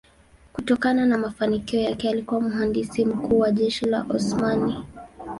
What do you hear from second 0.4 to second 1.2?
Kutokana na